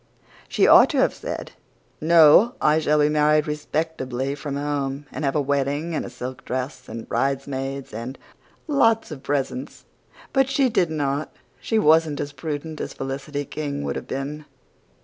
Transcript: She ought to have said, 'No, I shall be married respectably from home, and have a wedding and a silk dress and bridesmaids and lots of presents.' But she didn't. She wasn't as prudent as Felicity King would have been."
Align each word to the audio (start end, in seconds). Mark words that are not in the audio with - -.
She 0.49 0.65
ought 0.65 0.89
to 0.89 0.97
have 0.97 1.13
said, 1.13 1.51
'No, 2.01 2.55
I 2.59 2.79
shall 2.79 2.97
be 3.01 3.07
married 3.07 3.45
respectably 3.45 4.33
from 4.33 4.55
home, 4.55 5.05
and 5.11 5.23
have 5.23 5.35
a 5.35 5.41
wedding 5.41 5.93
and 5.93 6.03
a 6.03 6.09
silk 6.09 6.43
dress 6.43 6.89
and 6.89 7.07
bridesmaids 7.07 7.93
and 7.93 8.17
lots 8.67 9.11
of 9.11 9.21
presents.' 9.21 9.85
But 10.33 10.49
she 10.49 10.69
didn't. 10.69 11.27
She 11.59 11.77
wasn't 11.77 12.19
as 12.19 12.31
prudent 12.33 12.81
as 12.81 12.93
Felicity 12.95 13.45
King 13.45 13.83
would 13.83 13.95
have 13.95 14.07
been." 14.07 14.45